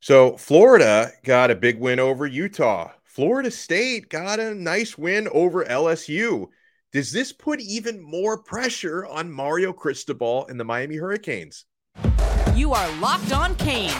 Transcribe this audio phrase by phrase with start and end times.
[0.00, 2.90] So Florida got a big win over Utah.
[3.04, 6.46] Florida State got a nice win over LSU.
[6.90, 11.66] Does this put even more pressure on Mario Cristobal and the Miami Hurricanes?
[12.54, 13.94] You are Locked On Canes,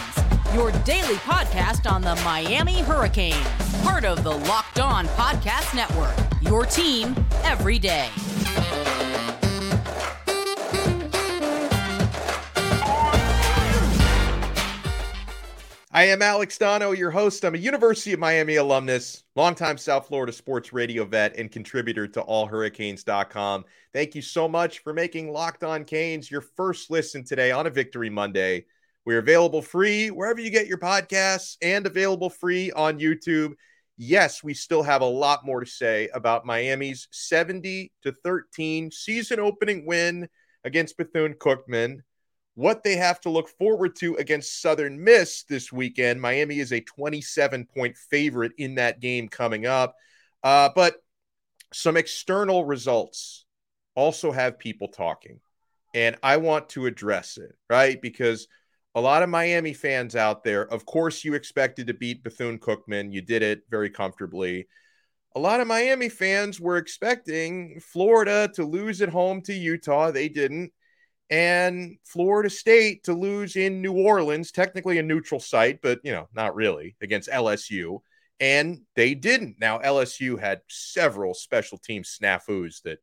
[0.55, 3.37] your daily podcast on the Miami Hurricanes,
[3.83, 6.17] part of the Locked On Podcast Network.
[6.41, 7.15] Your team
[7.45, 8.09] every day.
[15.93, 17.45] I am Alex Donno, your host.
[17.45, 22.23] I'm a University of Miami alumnus, longtime South Florida sports radio vet, and contributor to
[22.23, 23.65] allhurricanes.com.
[23.93, 27.71] Thank you so much for making Locked On Canes your first listen today on a
[27.71, 28.67] Victory Monday.
[29.05, 33.55] We're available free wherever you get your podcasts and available free on YouTube.
[33.97, 39.41] Yes, we still have a lot more to say about Miami's 70 to 13 season
[39.41, 40.29] opening win
[40.63, 42.03] against Bethune Cookman
[42.61, 46.21] what they have to look forward to against Southern Miss this weekend.
[46.21, 49.97] Miami is a 27 point favorite in that game coming up.
[50.43, 50.97] Uh, but
[51.73, 53.47] some external results
[53.95, 55.41] also have people talking.
[55.95, 58.01] And I want to address it, right?
[58.01, 58.47] Because
[58.95, 63.11] a lot of Miami fans out there, of course, you expected to beat Bethune Cookman.
[63.11, 64.69] You did it very comfortably.
[65.35, 70.11] A lot of Miami fans were expecting Florida to lose at home to Utah.
[70.11, 70.73] They didn't
[71.31, 76.29] and Florida State to lose in New Orleans, technically a neutral site, but you know,
[76.35, 78.01] not really against LSU.
[78.41, 79.57] And they didn't.
[79.61, 82.99] Now, LSU had several special team snafus that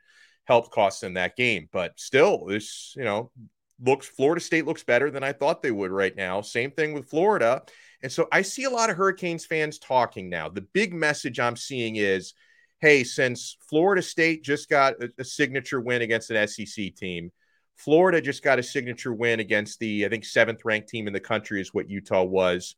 [0.45, 3.31] helped cost them that game, but still, this, you know,
[3.79, 6.41] looks Florida State looks better than I thought they would right now.
[6.41, 7.61] Same thing with Florida.
[8.01, 10.49] And so I see a lot of Hurricanes fans talking now.
[10.49, 12.33] The big message I'm seeing is
[12.79, 17.31] hey, since Florida State just got a, a signature win against an SEC team,
[17.77, 21.19] Florida just got a signature win against the, I think, seventh ranked team in the
[21.19, 22.75] country, is what Utah was.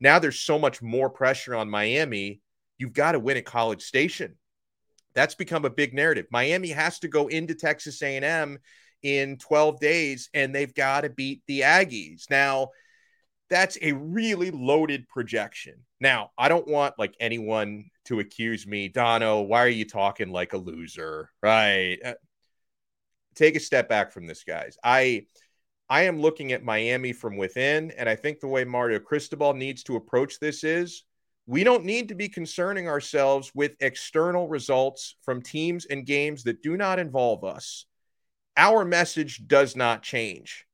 [0.00, 2.40] Now there's so much more pressure on Miami.
[2.78, 4.36] You've got to win at College Station.
[5.14, 6.26] That's become a big narrative.
[6.30, 8.58] Miami has to go into Texas A&M
[9.02, 12.30] in 12 days, and they've got to beat the Aggies.
[12.30, 12.68] Now,
[13.50, 15.74] that's a really loaded projection.
[16.00, 20.52] Now, I don't want like anyone to accuse me, Donno, why are you talking like
[20.52, 21.30] a loser?
[21.42, 21.98] Right.
[22.04, 22.14] Uh,
[23.38, 24.76] Take a step back from this, guys.
[24.82, 25.26] I
[25.88, 29.84] I am looking at Miami from within, and I think the way Mario Cristobal needs
[29.84, 31.04] to approach this is
[31.46, 36.62] we don't need to be concerning ourselves with external results from teams and games that
[36.62, 37.86] do not involve us.
[38.56, 40.66] Our message does not change.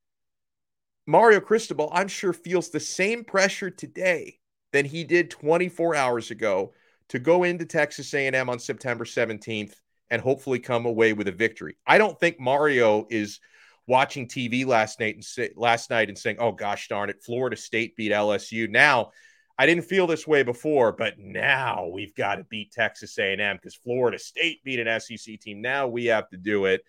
[1.07, 4.39] Mario Cristobal, I'm sure, feels the same pressure today
[4.73, 6.73] than he did 24 hours ago
[7.11, 9.75] to go into Texas A&M on September 17th
[10.11, 11.77] and hopefully come away with a victory.
[11.87, 13.41] I don't think Mario is
[13.87, 17.57] watching TV last night and say, last night and saying, "Oh gosh darn it, Florida
[17.57, 19.11] State beat LSU." Now,
[19.59, 23.77] I didn't feel this way before, but now we've got to beat Texas A&M because
[23.77, 25.61] Florida State beat an SEC team.
[25.61, 26.83] Now we have to do it.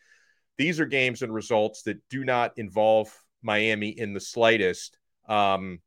[0.58, 4.97] These are games and results that do not involve Miami in the slightest.
[5.28, 5.80] Um,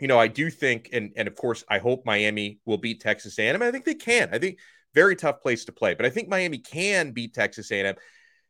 [0.00, 3.38] you know, I do think, and and of course, I hope Miami will beat Texas
[3.38, 3.62] A&M.
[3.62, 4.30] I think they can.
[4.32, 4.58] I think
[4.96, 5.94] very tough place to play.
[5.94, 7.94] But I think Miami can beat Texas A&M.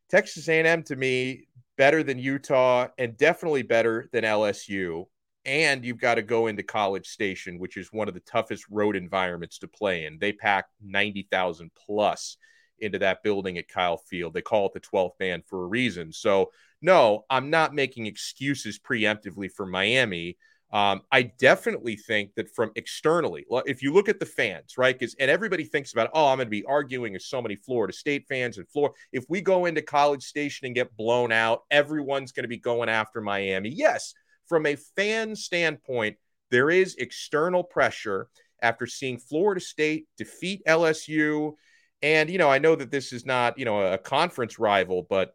[0.09, 5.07] Texas A&M to me better than Utah and definitely better than LSU.
[5.45, 8.95] And you've got to go into College Station, which is one of the toughest road
[8.95, 10.19] environments to play in.
[10.21, 12.37] They pack 90,000 plus
[12.79, 14.33] into that building at Kyle Field.
[14.33, 16.13] They call it the 12th man for a reason.
[16.13, 20.37] So, no, I'm not making excuses preemptively for Miami.
[20.73, 24.99] Um, I definitely think that from externally, if you look at the fans, right?
[24.99, 27.93] Because and everybody thinks about, oh, I'm going to be arguing with so many Florida
[27.93, 28.95] State fans and Florida.
[29.13, 32.89] If we go into College Station and get blown out, everyone's going to be going
[32.89, 33.71] after Miami.
[33.71, 34.13] Yes,
[34.49, 36.17] from a fan standpoint,
[36.51, 38.29] there is external pressure
[38.61, 41.55] after seeing Florida State defeat LSU.
[42.03, 45.35] And, you know, I know that this is not, you know, a conference rival, but,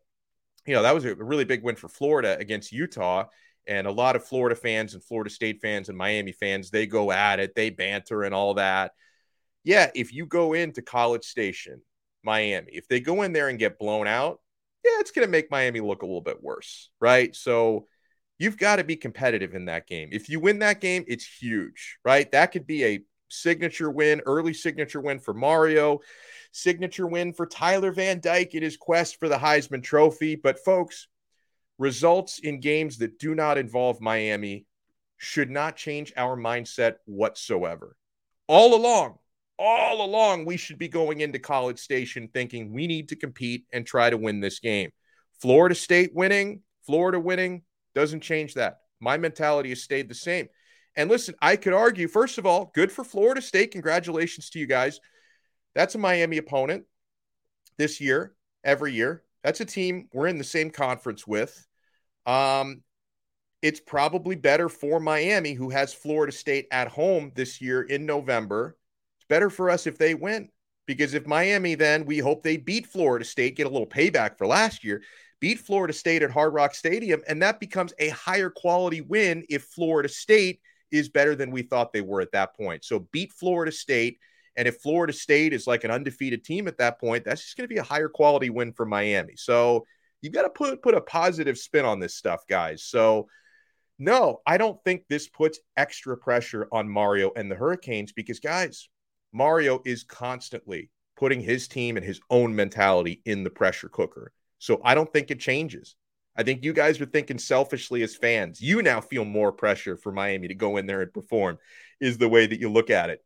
[0.65, 3.25] you know, that was a really big win for Florida against Utah.
[3.67, 7.11] And a lot of Florida fans and Florida State fans and Miami fans, they go
[7.11, 8.91] at it, they banter and all that.
[9.63, 11.81] Yeah, if you go into College Station,
[12.23, 14.39] Miami, if they go in there and get blown out,
[14.83, 17.35] yeah, it's going to make Miami look a little bit worse, right?
[17.35, 17.87] So
[18.39, 20.09] you've got to be competitive in that game.
[20.11, 22.31] If you win that game, it's huge, right?
[22.31, 22.99] That could be a
[23.29, 25.99] signature win, early signature win for Mario,
[26.51, 30.35] signature win for Tyler Van Dyke in his quest for the Heisman Trophy.
[30.35, 31.07] But folks,
[31.81, 34.67] Results in games that do not involve Miami
[35.17, 37.97] should not change our mindset whatsoever.
[38.47, 39.17] All along,
[39.57, 43.83] all along, we should be going into College Station thinking we need to compete and
[43.83, 44.91] try to win this game.
[45.41, 47.63] Florida State winning, Florida winning
[47.95, 48.81] doesn't change that.
[48.99, 50.49] My mentality has stayed the same.
[50.95, 53.71] And listen, I could argue, first of all, good for Florida State.
[53.71, 54.99] Congratulations to you guys.
[55.73, 56.83] That's a Miami opponent
[57.79, 59.23] this year, every year.
[59.43, 61.67] That's a team we're in the same conference with.
[62.25, 62.83] Um,
[63.61, 68.75] it's probably better for Miami, who has Florida State at home this year in November.
[69.17, 70.49] It's better for us if they win
[70.87, 74.47] because if Miami, then we hope they beat Florida State, get a little payback for
[74.47, 75.03] last year,
[75.39, 79.63] beat Florida State at Hard Rock Stadium, and that becomes a higher quality win if
[79.63, 80.59] Florida State
[80.91, 82.83] is better than we thought they were at that point.
[82.83, 84.19] So beat Florida State.
[84.57, 87.63] And if Florida State is like an undefeated team at that point, that's just going
[87.63, 89.35] to be a higher quality win for Miami.
[89.37, 89.85] So
[90.21, 92.83] you got to put put a positive spin on this stuff, guys.
[92.83, 93.27] So
[93.99, 98.89] no, I don't think this puts extra pressure on Mario and the Hurricanes because, guys,
[99.31, 104.31] Mario is constantly putting his team and his own mentality in the pressure cooker.
[104.57, 105.95] So I don't think it changes.
[106.35, 108.59] I think you guys are thinking selfishly as fans.
[108.59, 111.59] You now feel more pressure for Miami to go in there and perform,
[111.99, 113.23] is the way that you look at it.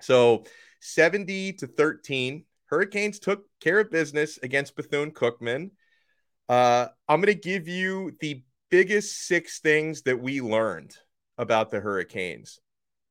[0.00, 0.44] So
[0.80, 5.70] 70 to 13, Hurricanes took care of business against Bethune Cookman.
[6.52, 10.94] Uh, I'm going to give you the biggest six things that we learned
[11.38, 12.60] about the Hurricanes.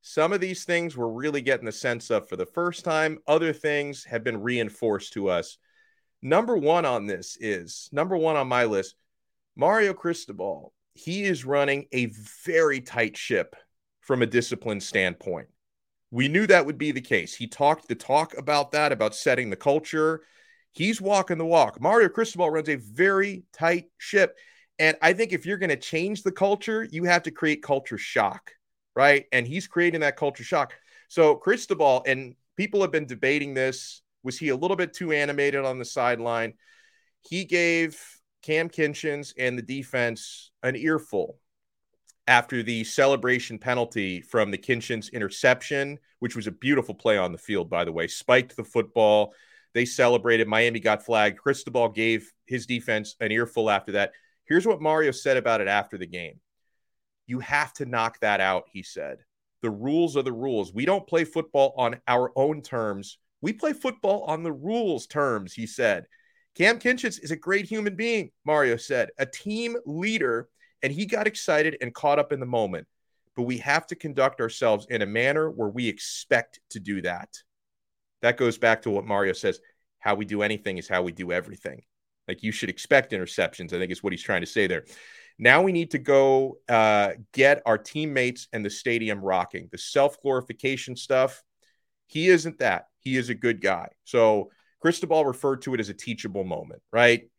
[0.03, 3.17] Some of these things we're really getting the sense of for the first time.
[3.25, 5.57] Other things have been reinforced to us.
[6.21, 8.93] Number one on this is number one on my list
[9.55, 10.71] Mario Cristobal.
[10.93, 12.11] He is running a
[12.45, 13.55] very tight ship
[14.01, 15.47] from a discipline standpoint.
[16.11, 17.33] We knew that would be the case.
[17.33, 20.21] He talked the talk about that, about setting the culture.
[20.71, 21.81] He's walking the walk.
[21.81, 24.37] Mario Cristobal runs a very tight ship.
[24.79, 27.97] And I think if you're going to change the culture, you have to create culture
[27.97, 28.51] shock,
[28.95, 29.25] right?
[29.31, 30.73] And he's creating that culture shock.
[31.07, 34.01] So Cristobal, and people have been debating this.
[34.23, 36.53] Was he a little bit too animated on the sideline?
[37.21, 38.01] He gave
[38.41, 41.37] Cam Kinchens and the defense an earful
[42.27, 47.37] after the celebration penalty from the Kinchens interception, which was a beautiful play on the
[47.37, 49.33] field, by the way, spiked the football.
[49.73, 50.47] They celebrated.
[50.47, 51.37] Miami got flagged.
[51.37, 54.11] Cristobal gave his defense an earful after that.
[54.45, 56.39] Here's what Mario said about it after the game.
[57.25, 59.19] You have to knock that out, he said.
[59.61, 60.73] The rules are the rules.
[60.73, 63.17] We don't play football on our own terms.
[63.41, 66.05] We play football on the rules terms, he said.
[66.55, 70.49] Cam Kinchens is a great human being, Mario said, a team leader,
[70.83, 72.87] and he got excited and caught up in the moment.
[73.35, 77.29] But we have to conduct ourselves in a manner where we expect to do that.
[78.21, 79.59] That goes back to what Mario says
[79.99, 81.83] how we do anything is how we do everything.
[82.27, 84.85] Like you should expect interceptions, I think is what he's trying to say there.
[85.37, 89.69] Now we need to go uh, get our teammates and the stadium rocking.
[89.71, 91.43] The self glorification stuff,
[92.07, 92.87] he isn't that.
[92.99, 93.89] He is a good guy.
[94.03, 94.51] So
[94.81, 97.29] Cristobal referred to it as a teachable moment, right?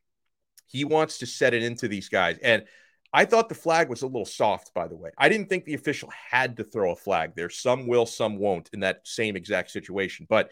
[0.67, 2.38] He wants to set it into these guys.
[2.43, 2.64] And
[3.12, 5.11] I thought the flag was a little soft, by the way.
[5.19, 7.50] I didn't think the official had to throw a flag there.
[7.50, 10.26] Some will, some won't in that same exact situation.
[10.29, 10.50] But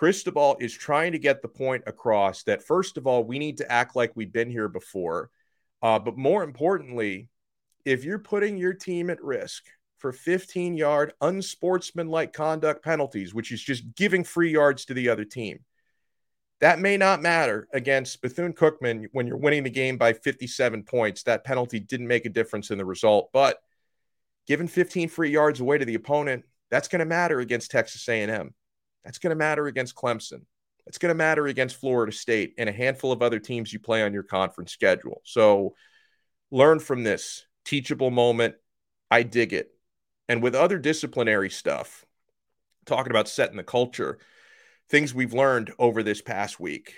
[0.00, 3.70] Cristobal is trying to get the point across that, first of all, we need to
[3.70, 5.28] act like we've been here before.
[5.82, 7.28] Uh, but more importantly,
[7.84, 9.64] if you're putting your team at risk
[9.98, 15.26] for 15 yard unsportsmanlike conduct penalties, which is just giving free yards to the other
[15.26, 15.58] team,
[16.60, 21.24] that may not matter against Bethune Cookman when you're winning the game by 57 points.
[21.24, 23.58] That penalty didn't make a difference in the result, but
[24.46, 28.54] giving 15 free yards away to the opponent, that's going to matter against Texas A&M.
[29.04, 30.42] That's going to matter against Clemson.
[30.86, 34.02] It's going to matter against Florida State and a handful of other teams you play
[34.02, 35.20] on your conference schedule.
[35.24, 35.74] So
[36.50, 38.54] learn from this teachable moment.
[39.10, 39.70] I dig it.
[40.28, 42.04] And with other disciplinary stuff,
[42.86, 44.18] talking about setting the culture,
[44.88, 46.94] things we've learned over this past week.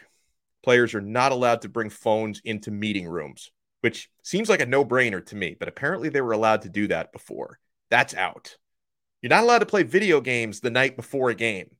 [0.62, 4.84] Players are not allowed to bring phones into meeting rooms, which seems like a no
[4.84, 7.58] brainer to me, but apparently they were allowed to do that before.
[7.90, 8.56] That's out.
[9.20, 11.70] You're not allowed to play video games the night before a game.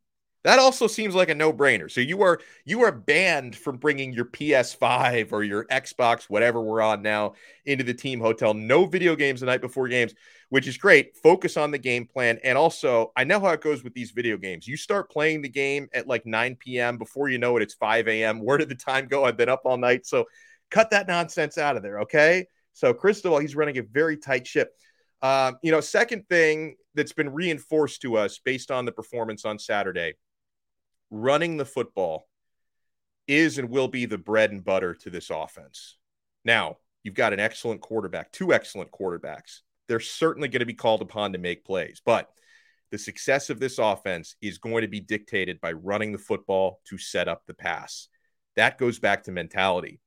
[0.45, 1.89] That also seems like a no-brainer.
[1.89, 6.83] So you are you are banned from bringing your PS5 or your Xbox, whatever we're
[6.83, 7.35] on now,
[7.65, 8.53] into the team hotel.
[8.53, 10.15] No video games the night before games,
[10.49, 11.17] which is great.
[11.17, 12.41] Focus on the game plan.
[12.43, 14.67] And also, I know how it goes with these video games.
[14.67, 16.99] You start playing the game at like 9 p.m.
[16.99, 18.41] Before you know it, it's 5 a.m.
[18.41, 19.25] Where did the time go?
[19.25, 20.07] I've been up all night.
[20.07, 20.25] So
[20.71, 22.01] cut that nonsense out of there.
[22.01, 22.47] Okay.
[22.73, 24.75] So Cristobal, he's running a very tight ship.
[25.21, 29.57] Um, you know, second thing that's been reinforced to us based on the performance on
[29.57, 30.15] Saturday
[31.12, 32.26] running the football
[33.28, 35.99] is and will be the bread and butter to this offense.
[36.45, 39.61] Now, you've got an excellent quarterback, two excellent quarterbacks.
[39.88, 42.31] They're certainly going to be called upon to make plays, but
[42.90, 46.99] the success of this offense is going to be dictated by running the football to
[46.99, 48.09] set up the pass.
[48.57, 50.00] That goes back to mentality.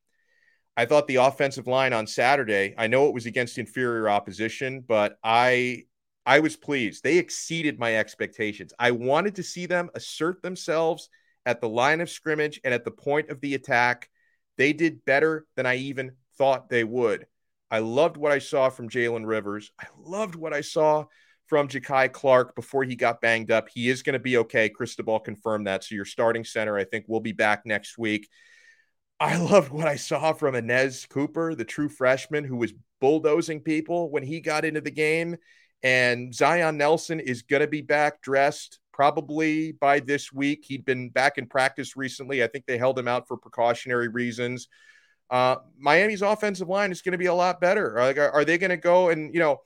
[0.76, 5.18] I thought the offensive line on Saturday, I know it was against inferior opposition, but
[5.24, 5.84] I
[6.26, 7.04] I was pleased.
[7.04, 8.72] They exceeded my expectations.
[8.78, 11.08] I wanted to see them assert themselves
[11.46, 14.10] at the line of scrimmage and at the point of the attack.
[14.58, 17.26] They did better than I even thought they would.
[17.70, 19.70] I loved what I saw from Jalen Rivers.
[19.80, 21.04] I loved what I saw
[21.46, 23.68] from Jakai Clark before he got banged up.
[23.68, 24.68] He is going to be okay.
[24.68, 25.84] Cristobal confirmed that.
[25.84, 28.28] So your starting center, I think, will be back next week.
[29.20, 34.10] I loved what I saw from Anez Cooper, the true freshman who was bulldozing people
[34.10, 35.36] when he got into the game.
[35.82, 40.64] And Zion Nelson is going to be back dressed probably by this week.
[40.66, 42.42] He'd been back in practice recently.
[42.42, 44.68] I think they held him out for precautionary reasons.
[45.28, 47.98] Uh, Miami's offensive line is going to be a lot better.
[47.98, 49.60] Are, are they going to go and, you know,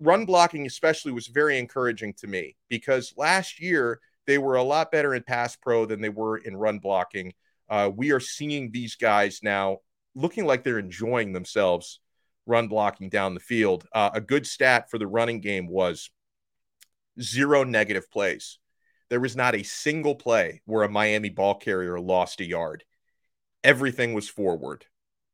[0.00, 4.90] run blocking, especially, was very encouraging to me because last year they were a lot
[4.90, 7.32] better in pass pro than they were in run blocking.
[7.68, 9.78] Uh, we are seeing these guys now
[10.14, 12.00] looking like they're enjoying themselves
[12.46, 13.86] run blocking down the field.
[13.92, 16.10] Uh, a good stat for the running game was
[17.20, 18.58] zero negative plays.
[19.10, 22.84] There was not a single play where a Miami ball carrier lost a yard.
[23.62, 24.86] Everything was forward.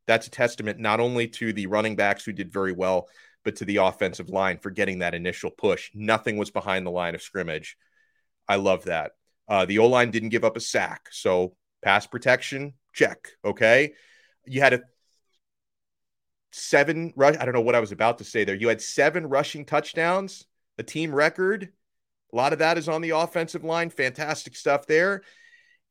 [0.06, 3.08] That's a testament not only to the running backs who did very well,
[3.44, 5.90] but to the offensive line for getting that initial push.
[5.94, 7.76] Nothing was behind the line of scrimmage.
[8.48, 9.12] I love that.
[9.46, 11.08] Uh, the O line didn't give up a sack.
[11.12, 13.28] So pass protection, check.
[13.44, 13.92] Okay.
[14.44, 14.80] You had a
[16.52, 17.36] seven rush.
[17.38, 18.54] I don't know what I was about to say there.
[18.54, 20.46] You had seven rushing touchdowns,
[20.78, 21.72] a team record.
[22.32, 23.90] A lot of that is on the offensive line.
[23.90, 25.22] Fantastic stuff there.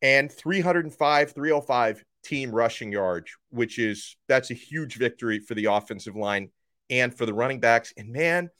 [0.02, 6.14] And 305, 305 team rushing yards, which is that's a huge victory for the offensive
[6.14, 6.50] line
[6.90, 7.92] and for the running backs.
[7.96, 8.50] And man,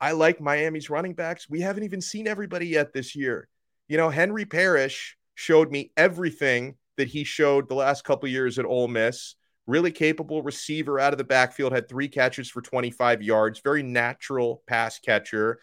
[0.00, 1.48] I like Miami's running backs.
[1.50, 3.48] We haven't even seen everybody yet this year.
[3.88, 8.64] You know, Henry Parrish showed me everything that he showed the last couple years at
[8.64, 9.34] Ole Miss.
[9.68, 14.62] Really capable receiver out of the backfield, had three catches for 25 yards, very natural
[14.66, 15.60] pass catcher,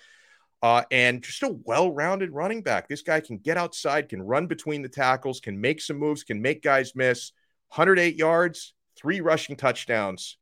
[0.62, 2.88] uh, and just a well rounded running back.
[2.88, 6.42] This guy can get outside, can run between the tackles, can make some moves, can
[6.42, 7.32] make guys miss.
[7.70, 10.38] 108 yards, three rushing touchdowns.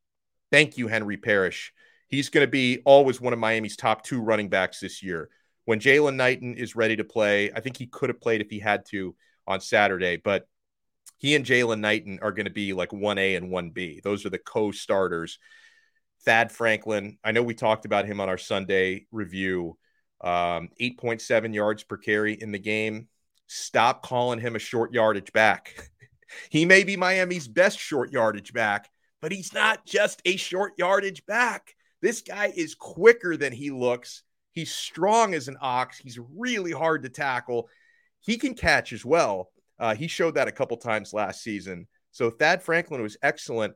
[0.51, 1.73] Thank you, Henry Parrish.
[2.09, 5.29] He's going to be always one of Miami's top two running backs this year.
[5.65, 8.59] When Jaylan Knighton is ready to play, I think he could have played if he
[8.59, 9.15] had to
[9.47, 10.47] on Saturday, but
[11.23, 14.03] he and Jaylan Knighton are going to be like 1A and 1B.
[14.03, 15.39] Those are the co starters.
[16.25, 19.77] Thad Franklin, I know we talked about him on our Sunday review.
[20.19, 23.07] Um, 8.7 yards per carry in the game.
[23.47, 25.89] Stop calling him a short yardage back.
[26.49, 28.89] he may be Miami's best short yardage back,
[29.21, 31.73] but he's not just a short yardage back.
[32.01, 34.23] This guy is quicker than he looks.
[34.51, 35.99] He's strong as an ox.
[35.99, 37.69] He's really hard to tackle.
[38.19, 39.52] He can catch as well.
[39.83, 41.85] Uh, he showed that a couple times last season.
[42.11, 43.73] So Thad Franklin was excellent.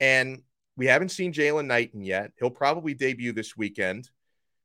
[0.00, 0.40] And
[0.78, 2.32] we haven't seen Jaylan Knighton yet.
[2.38, 4.08] He'll probably debut this weekend.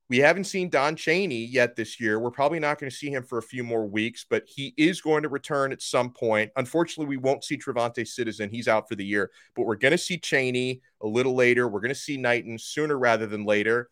[0.08, 2.18] We haven't seen Don Chaney yet this year.
[2.18, 5.02] We're probably not going to see him for a few more weeks, but he is
[5.02, 6.50] going to return at some point.
[6.56, 8.50] Unfortunately, we won't see TreVonte Citizen.
[8.50, 11.68] He's out for the year, but we're going to see Chaney a little later.
[11.68, 13.90] We're going to see Knighton sooner rather than later.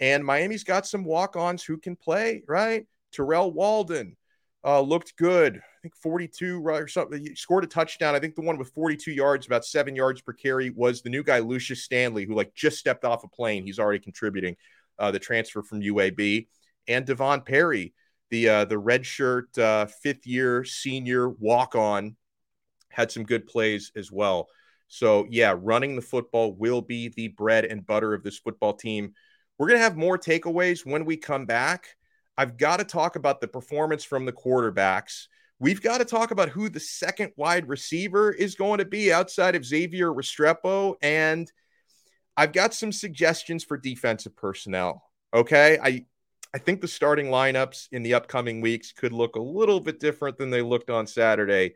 [0.00, 2.86] And Miami's got some walk ons who can play, right?
[3.10, 4.18] Terrell Walden
[4.64, 5.56] uh, looked good.
[5.56, 7.20] I think 42 or something.
[7.20, 8.14] He scored a touchdown.
[8.14, 11.24] I think the one with 42 yards, about seven yards per carry, was the new
[11.24, 13.64] guy, Lucius Stanley, who like just stepped off a plane.
[13.64, 14.56] He's already contributing
[14.98, 16.46] uh, the transfer from UAB,
[16.86, 17.94] and Devon Perry,
[18.30, 22.16] the uh, the redshirt uh, fifth year senior walk on,
[22.88, 24.48] had some good plays as well.
[24.86, 29.14] So yeah, running the football will be the bread and butter of this football team.
[29.58, 31.96] We're gonna have more takeaways when we come back.
[32.36, 35.26] I've got to talk about the performance from the quarterbacks.
[35.58, 39.54] We've got to talk about who the second wide receiver is going to be outside
[39.54, 41.50] of Xavier Restrepo and
[42.36, 45.02] I've got some suggestions for defensive personnel.
[45.34, 45.78] Okay.
[45.82, 46.06] I
[46.54, 50.36] I think the starting lineups in the upcoming weeks could look a little bit different
[50.36, 51.74] than they looked on Saturday.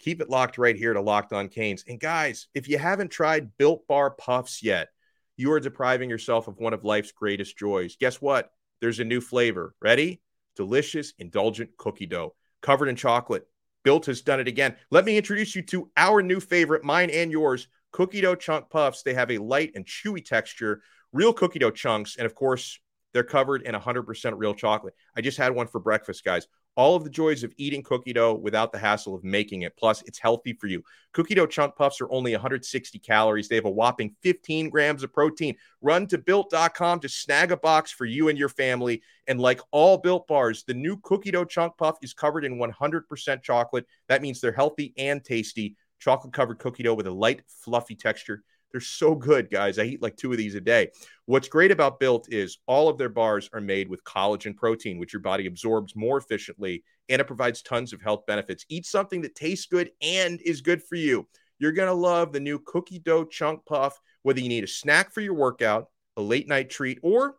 [0.00, 1.84] Keep it locked right here to Locked On Canes.
[1.86, 4.88] And guys, if you haven't tried Built Bar Puffs yet,
[5.36, 7.96] you are depriving yourself of one of life's greatest joys.
[7.96, 8.50] Guess what?
[8.82, 9.76] There's a new flavor.
[9.80, 10.20] Ready?
[10.56, 13.46] Delicious, indulgent cookie dough covered in chocolate.
[13.84, 14.74] Built has done it again.
[14.90, 19.04] Let me introduce you to our new favorite, mine and yours, cookie dough chunk puffs.
[19.04, 22.80] They have a light and chewy texture, real cookie dough chunks, and of course,
[23.12, 24.94] they're covered in 100% real chocolate.
[25.16, 26.48] I just had one for breakfast, guys.
[26.74, 29.76] All of the joys of eating cookie dough without the hassle of making it.
[29.76, 30.82] Plus, it's healthy for you.
[31.12, 33.48] Cookie dough chunk puffs are only 160 calories.
[33.48, 35.56] They have a whopping 15 grams of protein.
[35.82, 39.02] Run to built.com to snag a box for you and your family.
[39.26, 43.42] And like all built bars, the new cookie dough chunk puff is covered in 100%
[43.42, 43.86] chocolate.
[44.08, 48.42] That means they're healthy and tasty chocolate covered cookie dough with a light, fluffy texture.
[48.72, 49.78] They're so good, guys.
[49.78, 50.90] I eat like two of these a day.
[51.26, 55.12] What's great about Built is all of their bars are made with collagen protein, which
[55.12, 58.64] your body absorbs more efficiently and it provides tons of health benefits.
[58.68, 61.28] Eat something that tastes good and is good for you.
[61.58, 65.12] You're going to love the new cookie dough chunk puff, whether you need a snack
[65.12, 65.86] for your workout,
[66.16, 67.36] a late night treat, or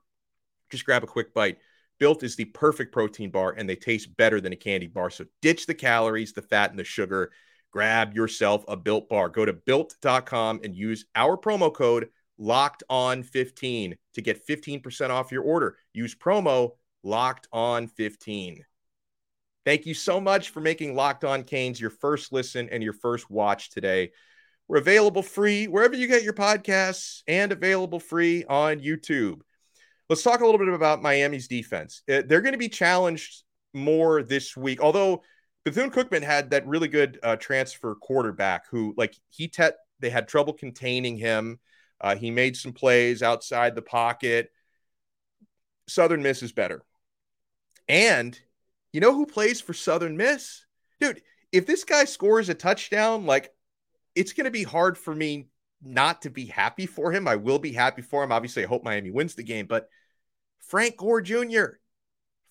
[0.70, 1.58] just grab a quick bite.
[2.00, 5.10] Built is the perfect protein bar and they taste better than a candy bar.
[5.10, 7.32] So ditch the calories, the fat, and the sugar.
[7.74, 9.30] Grab yourself a built bar.
[9.30, 15.32] Go to built.com and use our promo code locked on 15 to get 15% off
[15.32, 15.76] your order.
[15.92, 18.64] Use promo locked on 15.
[19.66, 23.32] Thank you so much for making Locked On Canes your first listen and your first
[23.32, 24.12] watch today.
[24.68, 29.40] We're available free wherever you get your podcasts and available free on YouTube.
[30.10, 32.04] Let's talk a little bit about Miami's defense.
[32.08, 35.24] Uh, they're going to be challenged more this week, although
[35.66, 39.52] Bethune Cookman had that really good uh, transfer quarterback who, like, he
[40.00, 41.60] they had trouble containing him.
[42.02, 44.52] Uh, he made some plays outside the pocket.
[45.88, 46.84] Southern Miss is better.
[47.88, 48.38] And
[48.92, 50.66] you know who plays for Southern Miss?
[51.00, 53.54] Dude, if this guy scores a touchdown, like
[54.16, 55.48] it's going to be hard for me
[55.82, 57.28] not to be happy for him.
[57.28, 58.32] I will be happy for him.
[58.32, 59.90] Obviously, I hope Miami wins the game, but
[60.60, 61.66] Frank Gore Jr.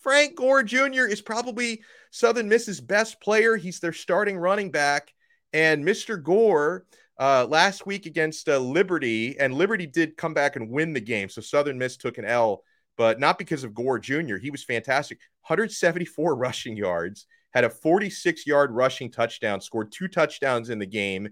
[0.02, 1.06] Frank Gore Jr.
[1.08, 3.56] is probably Southern Miss's best player.
[3.56, 5.14] He's their starting running back.
[5.52, 6.22] And Mr.
[6.22, 6.86] Gore,
[7.20, 11.28] uh, last week against uh, Liberty, and Liberty did come back and win the game.
[11.28, 12.64] So Southern Miss took an L,
[12.96, 14.36] but not because of Gore Jr.
[14.36, 15.20] He was fantastic.
[15.46, 21.28] 174 rushing yards, had a 46 yard rushing touchdown, scored two touchdowns in the game.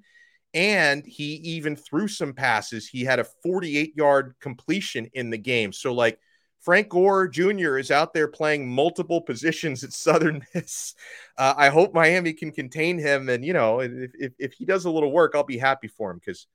[0.55, 2.89] And he even threw some passes.
[2.89, 5.73] He had a 48 yard completion in the game.
[5.73, 6.21] So, like,
[6.61, 7.79] Frank Gore Jr.
[7.79, 10.95] is out there playing multiple positions at Southern Miss.
[11.37, 13.29] Uh, I hope Miami can contain him.
[13.29, 16.11] And, you know, if, if, if he does a little work, I'll be happy for
[16.11, 16.47] him because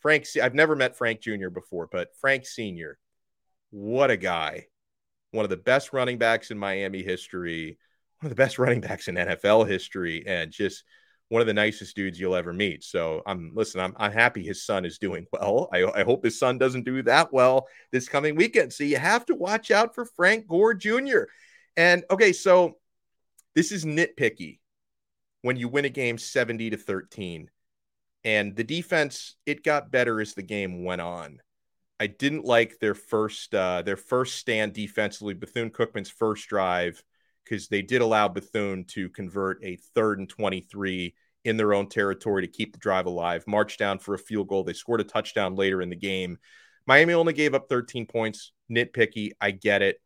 [0.00, 1.48] Frank, I've never met Frank Jr.
[1.48, 2.98] before, but Frank Sr.,
[3.70, 4.66] what a guy.
[5.32, 7.78] One of the best running backs in Miami history,
[8.20, 10.84] one of the best running backs in NFL history, and just
[11.28, 12.82] one of the nicest dudes you'll ever meet.
[12.82, 15.68] So I'm listen, I'm, I'm happy his son is doing well.
[15.72, 18.72] I, I hope his son doesn't do that well this coming weekend.
[18.72, 21.24] So you have to watch out for Frank Gore Jr.
[21.76, 22.78] And okay, so
[23.54, 24.58] this is nitpicky
[25.42, 27.50] when you win a game 70 to 13.
[28.24, 31.40] And the defense, it got better as the game went on.
[32.00, 37.02] I didn't like their first uh, their first stand defensively, Bethune Cookman's first drive
[37.48, 42.42] because they did allow Bethune to convert a third and 23 in their own territory
[42.42, 44.64] to keep the drive alive, march down for a field goal.
[44.64, 46.38] They scored a touchdown later in the game.
[46.86, 48.52] Miami only gave up 13 points.
[48.70, 50.00] Nitpicky, I get it.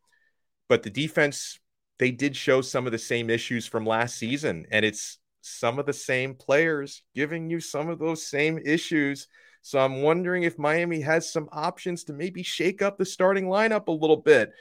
[0.68, 1.58] But the defense,
[1.98, 4.66] they did show some of the same issues from last season.
[4.70, 9.26] And it's some of the same players giving you some of those same issues.
[9.62, 13.88] So I'm wondering if Miami has some options to maybe shake up the starting lineup
[13.88, 14.52] a little bit.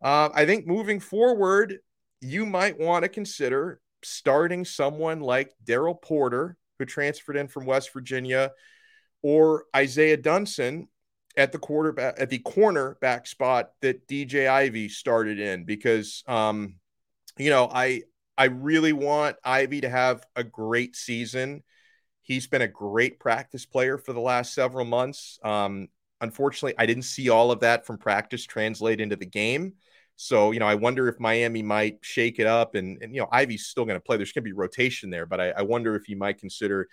[0.00, 1.78] Uh, I think moving forward,
[2.20, 7.92] you might want to consider starting someone like Daryl Porter, who transferred in from West
[7.92, 8.52] Virginia,
[9.22, 10.86] or Isaiah Dunson
[11.36, 16.74] at the quarterback at the cornerback spot that DJ Ivey started in because um,
[17.38, 18.02] you know I
[18.36, 21.62] I really want Ivey to have a great season.
[22.22, 25.38] He's been a great practice player for the last several months.
[25.42, 25.88] Um,
[26.20, 29.74] unfortunately, I didn't see all of that from practice translate into the game.
[30.20, 33.28] So, you know, I wonder if Miami might shake it up and, and you know,
[33.30, 34.16] Ivey's still going to play.
[34.16, 36.88] There's going to be rotation there, but I, I, wonder if you might consider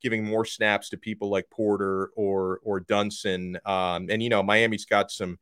[0.00, 3.56] giving more snaps to people like Porter or or Dunson.
[3.68, 5.38] Um, and, you know, Miami's got some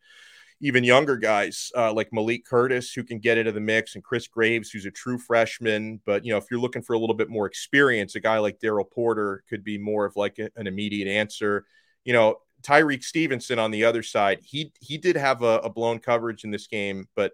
[0.61, 4.27] even younger guys uh, like Malik Curtis who can get into the mix and Chris
[4.27, 6.01] Graves, who's a true freshman.
[6.05, 8.59] But, you know, if you're looking for a little bit more experience, a guy like
[8.59, 11.66] Daryl Porter could be more of like a, an immediate answer.
[12.05, 16.00] You know, Tyrique Stevenson on the other side, he he did have a, a blown
[16.00, 17.33] coverage in this game, but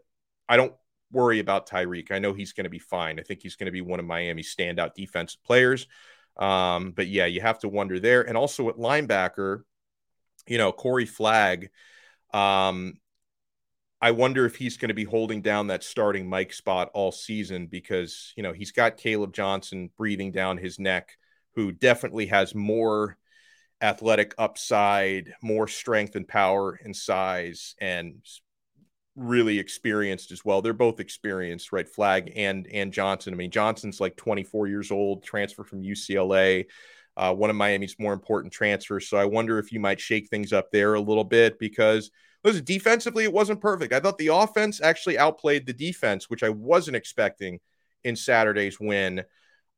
[0.48, 0.74] I don't
[1.10, 2.12] worry about Tyrique.
[2.12, 3.18] I know he's going to be fine.
[3.18, 5.88] I think he's going to be one of Miami's standout defensive players.
[6.36, 8.22] Um, but yeah, you have to wonder there.
[8.22, 9.62] And also at linebacker,
[10.46, 11.70] you know, Corey Flagg.
[12.32, 12.94] Um,
[14.00, 17.66] I wonder if he's going to be holding down that starting Mike spot all season
[17.66, 21.16] because, you know, he's got Caleb Johnson breathing down his neck,
[21.54, 23.16] who definitely has more
[23.84, 28.16] athletic upside, more strength and power and size, and
[29.14, 30.62] really experienced as well.
[30.62, 31.88] They're both experienced, right?
[31.88, 33.34] Flagg and and Johnson.
[33.34, 36.64] I mean, Johnson's like 24 years old, transfer from UCLA,
[37.16, 39.08] uh, one of Miami's more important transfers.
[39.08, 42.10] So I wonder if you might shake things up there a little bit because
[42.42, 43.92] listen, defensively it wasn't perfect.
[43.92, 47.60] I thought the offense actually outplayed the defense, which I wasn't expecting
[48.02, 49.24] in Saturday's win.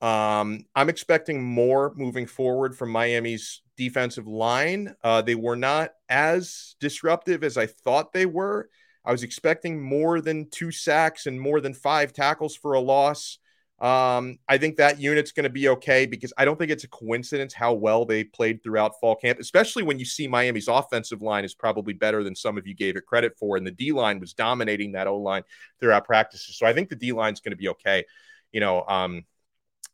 [0.00, 4.94] Um, I'm expecting more moving forward from Miami's defensive line.
[5.02, 8.68] Uh, they were not as disruptive as I thought they were.
[9.04, 13.38] I was expecting more than two sacks and more than five tackles for a loss.
[13.78, 16.88] Um, I think that unit's going to be okay because I don't think it's a
[16.88, 21.44] coincidence how well they played throughout fall camp, especially when you see Miami's offensive line
[21.44, 23.56] is probably better than some of you gave it credit for.
[23.56, 25.42] And the D line was dominating that O line
[25.78, 26.56] throughout practices.
[26.56, 28.04] So I think the D line's going to be okay.
[28.50, 29.24] You know, um,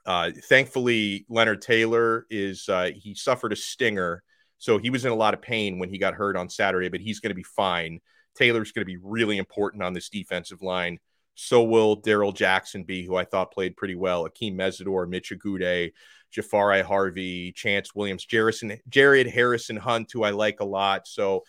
[0.04, 4.22] uh, thankfully, Leonard Taylor is, uh, he suffered a stinger.
[4.58, 7.00] So he was in a lot of pain when he got hurt on Saturday, but
[7.00, 8.00] he's going to be fine.
[8.36, 10.98] Taylor's going to be really important on this defensive line.
[11.34, 14.28] So will Daryl Jackson be, who I thought played pretty well.
[14.28, 15.92] Akeem Mesidor, Mitch Agude,
[16.34, 21.06] Jahfari Harvey, Chance Williams, Jarrison, Jared Harrison Hunt, who I like a lot.
[21.06, 21.42] So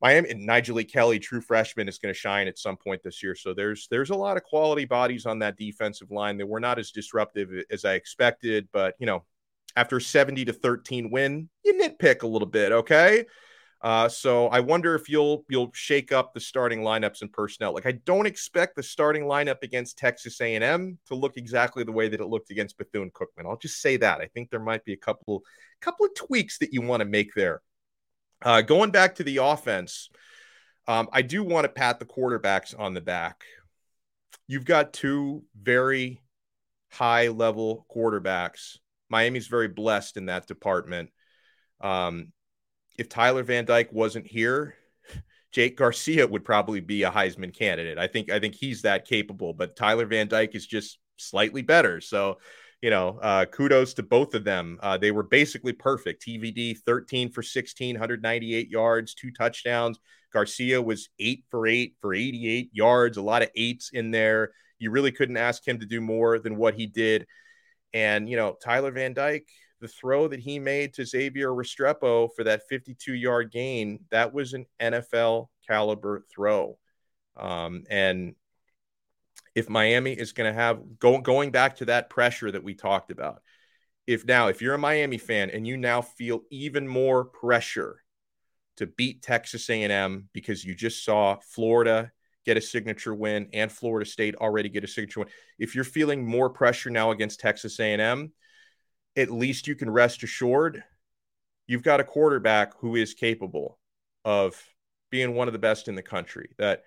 [0.00, 3.34] Miami and Nigel Kelly, true freshman, is going to shine at some point this year.
[3.34, 6.36] So there's there's a lot of quality bodies on that defensive line.
[6.36, 9.24] They were not as disruptive as I expected, but you know,
[9.76, 13.24] after 70 to 13 win, you nitpick a little bit, okay?
[13.80, 17.72] Uh, so I wonder if you'll you'll shake up the starting lineups and personnel.
[17.72, 22.08] Like I don't expect the starting lineup against Texas A&M to look exactly the way
[22.08, 23.46] that it looked against Bethune Cookman.
[23.46, 24.20] I'll just say that.
[24.20, 25.44] I think there might be a couple
[25.80, 27.62] couple of tweaks that you want to make there.
[28.42, 30.10] Uh, going back to the offense,
[30.86, 33.42] um, I do want to pat the quarterbacks on the back.
[34.46, 36.22] You've got two very
[36.90, 38.78] high level quarterbacks.
[39.10, 41.10] Miami's very blessed in that department.
[41.80, 42.32] Um,
[42.98, 44.74] if Tyler Van Dyke wasn't here,
[45.52, 47.98] Jake Garcia would probably be a Heisman candidate.
[47.98, 52.00] I think I think he's that capable, but Tyler Van Dyke is just slightly better.
[52.00, 52.38] So,
[52.80, 54.78] you know, uh, kudos to both of them.
[54.82, 56.24] Uh, they were basically perfect.
[56.24, 59.98] TVD 13 for 16, 198 yards, two touchdowns.
[60.32, 64.52] Garcia was eight for eight for 88 yards, a lot of eights in there.
[64.78, 67.26] You really couldn't ask him to do more than what he did.
[67.92, 69.48] And, you know, Tyler Van Dyke,
[69.80, 74.52] the throw that he made to Xavier Restrepo for that 52 yard gain, that was
[74.52, 76.78] an NFL caliber throw.
[77.36, 78.34] Um, and
[79.58, 83.10] if Miami is going to have go, going back to that pressure that we talked
[83.10, 83.42] about,
[84.06, 88.00] if now, if you're a Miami fan and you now feel even more pressure
[88.76, 92.12] to beat Texas A&M because you just saw Florida
[92.46, 95.28] get a signature win and Florida State already get a signature win.
[95.58, 98.32] If you're feeling more pressure now against Texas A&M,
[99.16, 100.84] at least you can rest assured
[101.66, 103.80] you've got a quarterback who is capable
[104.24, 104.56] of
[105.10, 106.50] being one of the best in the country.
[106.58, 106.84] That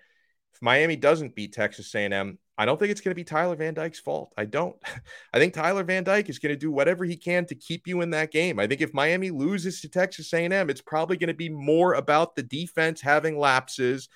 [0.54, 3.74] if Miami doesn't beat Texas A&M, I don't think it's going to be Tyler Van
[3.74, 4.32] Dyke's fault.
[4.36, 4.76] I don't.
[5.32, 8.02] I think Tyler Van Dyke is going to do whatever he can to keep you
[8.02, 8.58] in that game.
[8.58, 12.36] I think if Miami loses to Texas A&M, it's probably going to be more about
[12.36, 14.08] the defense having lapses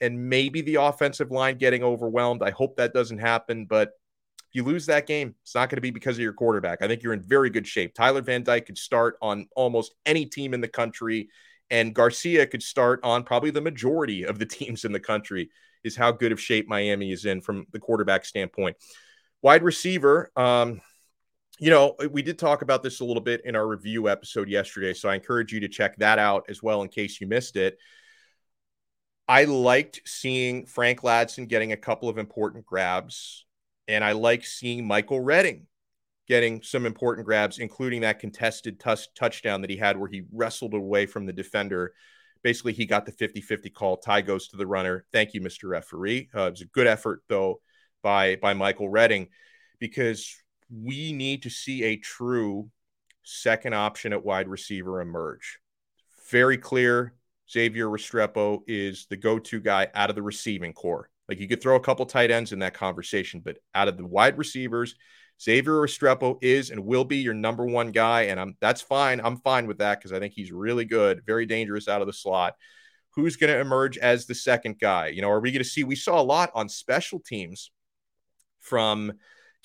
[0.00, 2.42] and maybe the offensive line getting overwhelmed.
[2.42, 3.90] I hope that doesn't happen, but
[4.52, 6.82] if you lose that game, it's not going to be because of your quarterback.
[6.82, 7.94] I think you're in very good shape.
[7.94, 11.28] Tyler Van Dyke could start on almost any team in the country,
[11.70, 15.50] and Garcia could start on probably the majority of the teams in the country,
[15.84, 18.76] is how good of shape Miami is in from the quarterback standpoint.
[19.42, 20.80] Wide receiver, um,
[21.58, 24.94] you know, we did talk about this a little bit in our review episode yesterday,
[24.94, 27.78] so I encourage you to check that out as well in case you missed it.
[29.28, 33.44] I liked seeing Frank Ladson getting a couple of important grabs
[33.88, 35.66] and I like seeing Michael Redding
[36.28, 40.74] getting some important grabs, including that contested t- touchdown that he had where he wrestled
[40.74, 41.92] away from the defender.
[42.42, 43.96] Basically, he got the 50 50 call.
[43.96, 45.04] Tie goes to the runner.
[45.12, 45.68] Thank you, Mr.
[45.68, 46.28] Referee.
[46.34, 47.60] Uh, it was a good effort, though,
[48.02, 49.28] by, by Michael Redding,
[49.78, 50.34] because
[50.70, 52.70] we need to see a true
[53.22, 55.58] second option at wide receiver emerge.
[56.30, 57.14] Very clear.
[57.50, 61.60] Xavier Restrepo is the go to guy out of the receiving corps Like you could
[61.60, 64.94] throw a couple tight ends in that conversation, but out of the wide receivers,
[65.40, 69.20] Xavier Restrepo is and will be your number one guy, and I'm that's fine.
[69.20, 72.12] I'm fine with that because I think he's really good, very dangerous out of the
[72.12, 72.54] slot.
[73.14, 75.08] Who's going to emerge as the second guy?
[75.08, 75.84] You know, are we going to see?
[75.84, 77.70] We saw a lot on special teams
[78.60, 79.12] from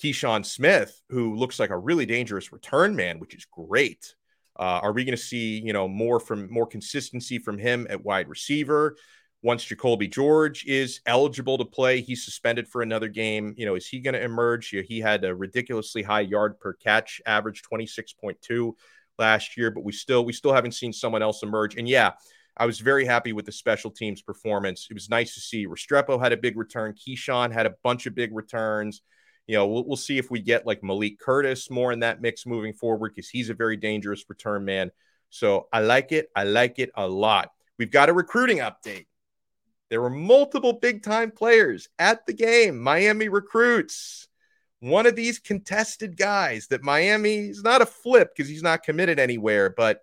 [0.01, 4.15] Keyshawn Smith, who looks like a really dangerous return man, which is great.
[4.59, 8.03] Uh, are we going to see, you know, more from more consistency from him at
[8.03, 8.95] wide receiver?
[9.43, 13.53] Once Jacoby George is eligible to play, he's suspended for another game.
[13.57, 14.69] You know, is he going to emerge?
[14.69, 18.73] He had a ridiculously high yard per catch average, 26.2
[19.19, 21.75] last year, but we still we still haven't seen someone else emerge.
[21.75, 22.13] And yeah,
[22.55, 24.87] I was very happy with the special teams performance.
[24.89, 26.93] It was nice to see Restrepo had a big return.
[26.93, 29.01] Keyshawn had a bunch of big returns.
[29.45, 32.45] You know, we'll, we'll see if we get like Malik Curtis more in that mix
[32.45, 34.91] moving forward because he's a very dangerous return man.
[35.29, 36.29] So I like it.
[36.35, 37.51] I like it a lot.
[37.77, 39.05] We've got a recruiting update.
[39.89, 44.27] There were multiple big time players at the game, Miami recruits.
[44.79, 49.19] one of these contested guys that Miami is not a flip because he's not committed
[49.19, 50.01] anywhere, but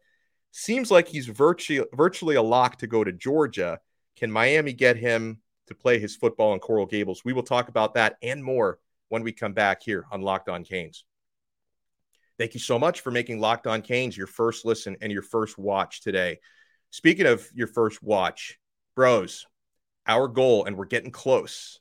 [0.50, 3.78] seems like he's virtually virtually a lock to go to Georgia.
[4.16, 7.22] Can Miami get him to play his football in Coral Gables?
[7.24, 10.64] We will talk about that and more when we come back here on Locked On
[10.64, 11.04] Canes.
[12.38, 15.56] Thank you so much for making Locked On Canes your first listen and your first
[15.56, 16.40] watch today.
[16.90, 18.58] Speaking of your first watch,
[18.96, 19.46] bros,
[20.06, 21.80] our goal, and we're getting close.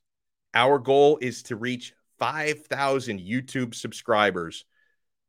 [0.53, 4.65] Our goal is to reach 5,000 YouTube subscribers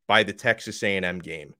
[0.07, 1.53] by the Texas A&M game.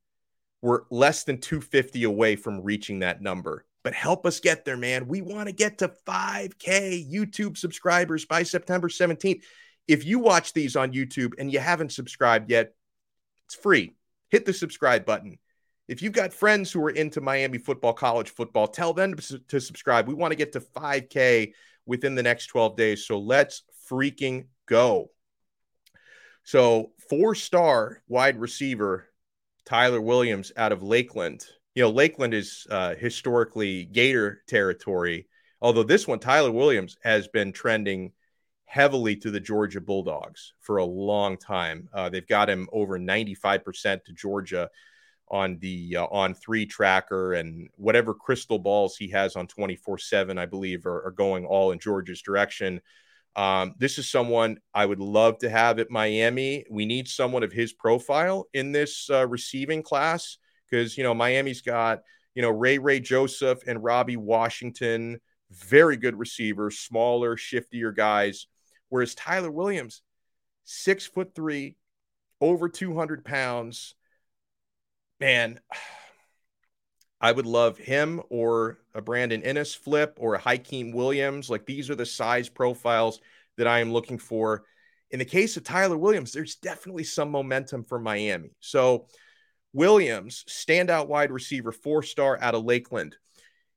[0.61, 3.65] We're less than 250 away from reaching that number.
[3.83, 5.07] But help us get there, man.
[5.07, 9.43] We want to get to 5K YouTube subscribers by September 17th.
[9.87, 12.73] If you watch these on YouTube and you haven't subscribed yet,
[13.45, 13.93] it's free.
[14.29, 15.37] Hit the subscribe button.
[15.87, 20.07] If you've got friends who are into Miami football, college football, tell them to, subscribe.
[20.07, 21.53] We want to get to 5K
[21.85, 23.05] within the next 12 days.
[23.05, 25.11] So let's freaking go.
[26.43, 29.07] So, four star wide receiver
[29.65, 31.45] Tyler Williams out of Lakeland.
[31.73, 35.27] You know, Lakeland is uh, historically Gator territory,
[35.59, 38.11] although this one, Tyler Williams, has been trending
[38.65, 41.89] heavily to the Georgia Bulldogs for a long time.
[41.93, 44.69] Uh, they've got him over 95% to Georgia
[45.29, 50.37] on the uh, on three tracker and whatever crystal balls he has on 24 7
[50.37, 52.81] i believe are, are, going all in georgia's direction.
[53.35, 56.65] Um, this is someone i would love to have at miami.
[56.69, 60.37] We need someone of his profile in this uh, receiving class
[60.69, 62.01] because you know miami's got
[62.33, 65.19] you know ray ray joseph and robbie washington
[65.51, 68.47] very good receivers smaller shiftier guys
[68.89, 70.01] whereas tyler williams
[70.63, 71.75] six foot three
[72.41, 73.95] over 200 pounds
[75.19, 75.59] man,
[77.21, 81.49] I would love him or a Brandon Inniss flip or a Hakeem Williams.
[81.49, 83.19] Like these are the size profiles
[83.57, 84.63] that I am looking for.
[85.11, 88.51] In the case of Tyler Williams, there's definitely some momentum for Miami.
[88.59, 89.07] So,
[89.71, 93.15] Williams, standout wide receiver, four star out of Lakeland.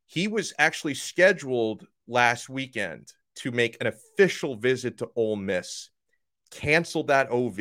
[0.07, 5.90] He was actually scheduled last weekend to make an official visit to Ole Miss.
[6.51, 7.59] Canceled that OV.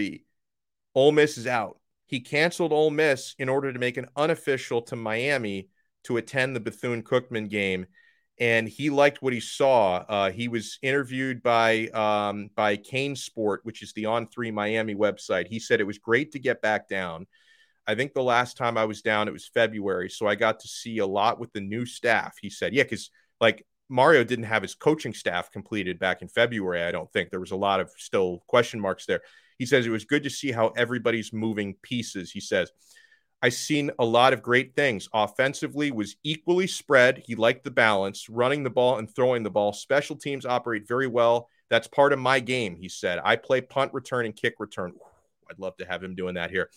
[0.95, 1.77] Ole Miss is out.
[2.07, 5.69] He canceled Ole Miss in order to make an unofficial to Miami
[6.05, 7.85] to attend the Bethune Cookman game,
[8.39, 9.97] and he liked what he saw.
[10.07, 15.47] Uh, he was interviewed by um, by CaneSport, which is the On Three Miami website.
[15.47, 17.27] He said it was great to get back down.
[17.85, 20.67] I think the last time I was down, it was February, so I got to
[20.67, 22.35] see a lot with the new staff.
[22.41, 26.83] He said, "Yeah, because like Mario didn't have his coaching staff completed back in February.
[26.83, 29.21] I don't think there was a lot of still question marks there."
[29.57, 32.31] He says it was good to see how everybody's moving pieces.
[32.31, 32.71] He says,
[33.41, 35.07] I've seen a lot of great things.
[35.13, 37.23] Offensively was equally spread.
[37.25, 39.73] He liked the balance, running the ball and throwing the ball.
[39.73, 41.49] Special teams operate very well.
[41.69, 43.19] That's part of my game, he said.
[43.23, 44.93] I play punt return and kick return.
[45.49, 46.69] I'd love to have him doing that here.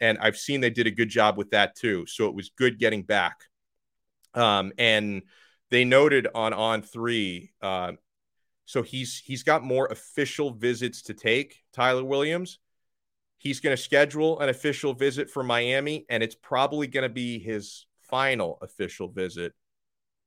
[0.00, 2.06] And I've seen they did a good job with that too.
[2.06, 3.40] So it was good getting back.
[4.34, 5.22] Um, and
[5.70, 7.92] they noted on on three, uh,
[8.64, 12.58] so he's he's got more official visits to take, Tyler Williams.
[13.38, 17.38] He's going to schedule an official visit for Miami, and it's probably going to be
[17.38, 19.52] his final official visit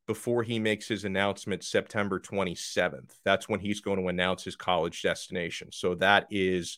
[0.07, 3.11] before he makes his announcement September 27th.
[3.23, 5.69] That's when he's going to announce his college destination.
[5.71, 6.77] So that is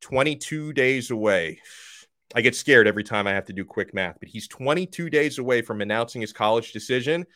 [0.00, 1.60] 22 days away.
[2.34, 5.38] I get scared every time I have to do quick math, but he's 22 days
[5.38, 7.26] away from announcing his college decision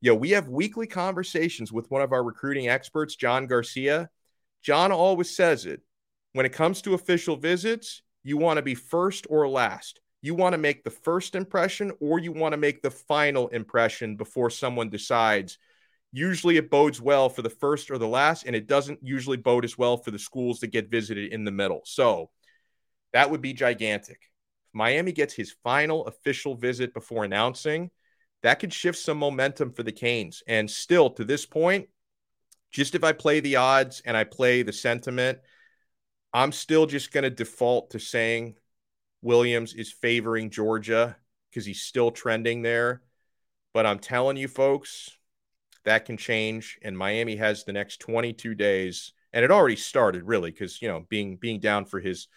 [0.00, 4.08] yo, we have weekly conversations with one of our recruiting experts, John Garcia.
[4.62, 5.82] John always says it.
[6.32, 10.00] When it comes to official visits, you want to be first or last.
[10.22, 14.16] You want to make the first impression or you want to make the final impression
[14.16, 15.58] before someone decides.
[16.12, 19.64] Usually it bodes well for the first or the last, and it doesn't usually bode
[19.64, 21.80] as well for the schools that get visited in the middle.
[21.84, 22.30] So
[23.12, 24.18] that would be gigantic.
[24.20, 27.90] If Miami gets his final official visit before announcing,
[28.42, 30.42] that could shift some momentum for the Canes.
[30.46, 31.88] And still, to this point,
[32.70, 35.38] just if I play the odds and I play the sentiment,
[36.32, 38.54] I'm still just going to default to saying
[39.22, 41.16] Williams is favoring Georgia
[41.50, 43.02] because he's still trending there.
[43.74, 45.10] But I'm telling you, folks,
[45.84, 46.78] that can change.
[46.82, 51.04] And Miami has the next 22 days, and it already started really because you know
[51.08, 52.28] being being down for his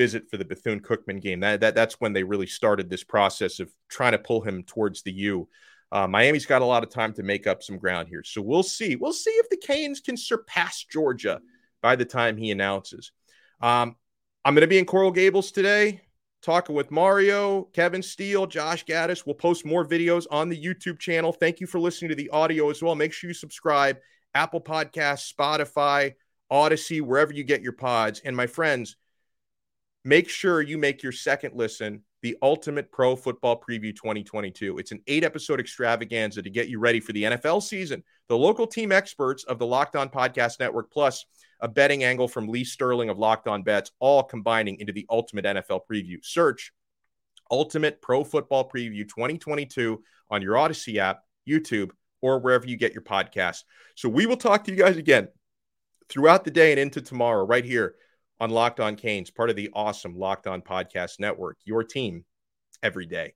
[0.00, 1.40] visit for the Bethune Cookman game.
[1.40, 5.02] That, that that's when they really started this process of trying to pull him towards
[5.02, 5.46] the U.
[5.92, 8.62] Uh, Miami's got a lot of time to make up some ground here, so we'll
[8.62, 8.96] see.
[8.96, 11.42] We'll see if the Canes can surpass Georgia
[11.82, 13.12] by the time he announces.
[13.60, 13.94] Um,
[14.42, 16.00] I'm going to be in Coral Gables today,
[16.40, 19.26] talking with Mario, Kevin Steele, Josh Gattis.
[19.26, 21.30] We'll post more videos on the YouTube channel.
[21.30, 22.94] Thank you for listening to the audio as well.
[22.94, 23.98] Make sure you subscribe.
[24.32, 26.14] Apple Podcasts, Spotify,
[26.50, 28.22] Audacy, wherever you get your pods.
[28.24, 28.96] And my friends,
[30.04, 34.78] make sure you make your second listen the Ultimate Pro Football Preview 2022.
[34.78, 38.02] It's an eight episode extravaganza to get you ready for the NFL season.
[38.28, 41.24] The local team experts of the Locked On Podcast Network, plus
[41.60, 45.46] a betting angle from Lee Sterling of Locked On Bets, all combining into the Ultimate
[45.46, 46.18] NFL Preview.
[46.22, 46.72] Search
[47.50, 53.02] Ultimate Pro Football Preview 2022 on your Audacy app, YouTube, or wherever you get your
[53.02, 53.64] podcasts.
[53.94, 55.28] So we will talk to you guys again
[56.10, 57.94] throughout the day and into tomorrow, right here
[58.40, 62.24] on Locked On Canes, part of the awesome Locked On Podcast Network, your team
[62.82, 63.34] every day.